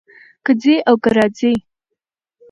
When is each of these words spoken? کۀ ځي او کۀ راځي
کۀ 0.45 0.51
ځي 0.61 0.75
او 0.87 0.95
کۀ 1.03 1.09
راځي 1.17 1.53